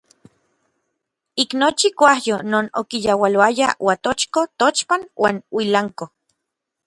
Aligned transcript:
Ik 1.43 1.49
nochi 1.59 1.87
kuajyo 1.97 2.37
non 2.51 2.65
okiyaualoaya 2.81 3.67
Uatochko, 3.85 4.41
Tochpan 4.59 5.01
uan 5.25 5.37
Uilanko. 5.57 6.05